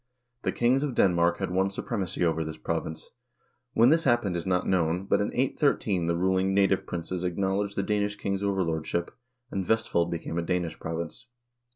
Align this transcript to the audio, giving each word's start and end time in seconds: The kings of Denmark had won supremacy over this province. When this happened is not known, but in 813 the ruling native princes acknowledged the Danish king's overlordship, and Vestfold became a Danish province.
The 0.41 0.51
kings 0.51 0.81
of 0.81 0.95
Denmark 0.95 1.37
had 1.37 1.51
won 1.51 1.69
supremacy 1.69 2.25
over 2.25 2.43
this 2.43 2.57
province. 2.57 3.11
When 3.73 3.89
this 3.89 4.03
happened 4.03 4.35
is 4.35 4.47
not 4.47 4.65
known, 4.67 5.05
but 5.05 5.21
in 5.21 5.31
813 5.31 6.07
the 6.07 6.15
ruling 6.15 6.55
native 6.55 6.87
princes 6.87 7.23
acknowledged 7.23 7.75
the 7.75 7.83
Danish 7.83 8.15
king's 8.15 8.41
overlordship, 8.41 9.15
and 9.51 9.63
Vestfold 9.63 10.09
became 10.09 10.39
a 10.39 10.41
Danish 10.41 10.79
province. 10.79 11.27